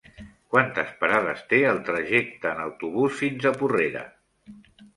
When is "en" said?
2.55-2.65